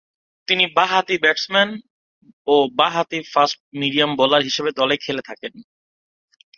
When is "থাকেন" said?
5.29-5.53